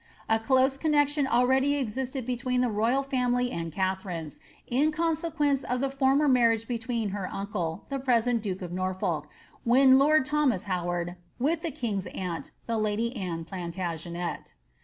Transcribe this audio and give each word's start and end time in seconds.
A 0.27 0.39
close 0.39 0.77
connexion 0.77 1.27
already 1.27 1.75
existed 1.75 2.25
between 2.25 2.61
the 2.61 2.69
rojal 2.71 3.03
ftunily 3.07 3.53
and 3.53 3.71
Katharine^s, 3.71 4.39
in 4.65 4.91
consequence 4.91 5.63
of 5.63 5.79
the 5.79 5.91
former 5.91 6.27
marriage 6.27 6.67
between 6.67 7.09
her 7.09 7.31
uncle, 7.31 7.85
the 7.89 7.99
present 7.99 8.41
duke 8.41 8.63
of 8.63 8.71
Norfolk, 8.71 9.29
when 9.63 9.99
lord 9.99 10.25
Thomas 10.25 10.65
Uowardi 10.65 11.17
with 11.37 11.61
the 11.61 11.71
king^s 11.71 12.07
aunt, 12.17 12.49
the 12.65 12.79
lady 12.79 13.15
Anne 13.15 13.45
Plantagenet. 13.45 14.55